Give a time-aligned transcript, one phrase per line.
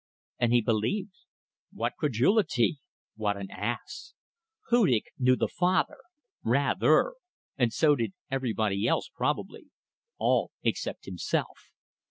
[0.39, 1.13] And he believed!
[1.71, 2.79] What credulity!
[3.17, 4.15] What an ass!
[4.71, 5.99] Hudig knew the father!
[6.43, 7.13] Rather.
[7.55, 9.67] And so did everybody else probably;
[10.17, 11.69] all except himself.